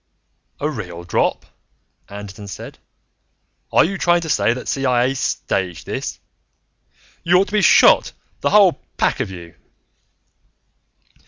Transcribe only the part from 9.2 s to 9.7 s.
you!"